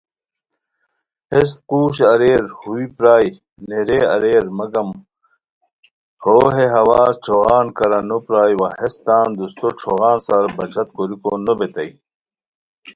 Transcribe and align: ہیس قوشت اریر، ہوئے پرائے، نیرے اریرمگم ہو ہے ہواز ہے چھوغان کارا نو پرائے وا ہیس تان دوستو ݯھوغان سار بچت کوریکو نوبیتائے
ہیس 1.31 1.51
قوشت 1.69 2.01
اریر، 2.13 2.43
ہوئے 2.59 2.85
پرائے، 2.97 3.27
نیرے 3.67 3.99
اریرمگم 4.15 4.89
ہو 6.23 6.37
ہے 6.55 6.65
ہواز 6.75 7.13
ہے 7.15 7.21
چھوغان 7.23 7.65
کارا 7.77 7.99
نو 8.09 8.17
پرائے 8.25 8.53
وا 8.59 8.69
ہیس 8.79 8.95
تان 9.05 9.27
دوستو 9.37 9.67
ݯھوغان 9.79 10.17
سار 10.25 10.45
بچت 10.57 10.87
کوریکو 10.95 11.31
نوبیتائے 11.45 11.91